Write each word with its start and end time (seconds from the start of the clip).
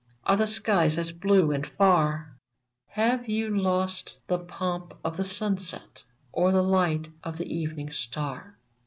Are 0.25 0.35
the 0.35 0.47
skies 0.47 0.97
as 0.97 1.11
blue 1.11 1.51
and 1.51 1.63
far? 1.67 2.35
Have 2.87 3.27
you 3.29 3.55
lost 3.55 4.15
the 4.25 4.39
pomp 4.39 4.95
of 5.03 5.15
the 5.15 5.25
sunset, 5.25 6.05
Or 6.31 6.51
the 6.51 6.63
light 6.63 7.09
of 7.23 7.37
the 7.37 7.53
evening 7.55 7.91
star 7.91 8.57